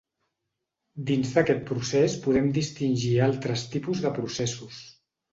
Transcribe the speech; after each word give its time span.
Dins 1.09 1.33
d'aquest 1.33 1.59
procés 1.71 2.15
podem 2.23 2.47
distingir 2.55 3.11
altres 3.27 3.65
tipus 3.75 4.01
de 4.07 4.13
processos. 4.17 4.81